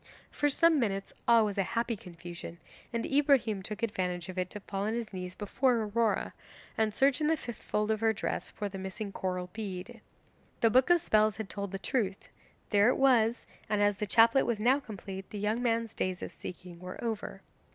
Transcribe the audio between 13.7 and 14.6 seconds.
as the chaplet was